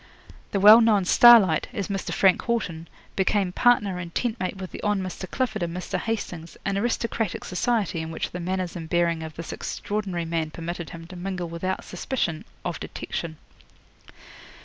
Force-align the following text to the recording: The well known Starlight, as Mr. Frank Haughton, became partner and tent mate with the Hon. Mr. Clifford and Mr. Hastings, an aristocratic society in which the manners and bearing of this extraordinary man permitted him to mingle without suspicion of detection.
The 0.49 0.59
well 0.59 0.81
known 0.81 1.05
Starlight, 1.05 1.67
as 1.73 1.87
Mr. 1.87 2.11
Frank 2.11 2.41
Haughton, 2.45 2.87
became 3.15 3.51
partner 3.51 3.99
and 3.99 4.15
tent 4.15 4.39
mate 4.39 4.57
with 4.57 4.71
the 4.71 4.81
Hon. 4.81 4.95
Mr. 5.03 5.29
Clifford 5.29 5.61
and 5.61 5.77
Mr. 5.77 5.99
Hastings, 5.99 6.57
an 6.65 6.75
aristocratic 6.75 7.43
society 7.45 8.01
in 8.01 8.09
which 8.09 8.31
the 8.31 8.39
manners 8.39 8.75
and 8.75 8.89
bearing 8.89 9.21
of 9.21 9.35
this 9.35 9.53
extraordinary 9.53 10.25
man 10.25 10.49
permitted 10.49 10.89
him 10.89 11.05
to 11.05 11.15
mingle 11.15 11.49
without 11.49 11.83
suspicion 11.83 12.45
of 12.65 12.79
detection. 12.79 13.37